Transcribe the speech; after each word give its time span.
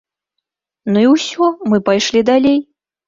Ну 0.95 1.03
і 1.05 1.05
ўсё, 1.13 1.49
мы 1.73 1.77
пайшлі 1.91 2.25
далей. 2.31 2.59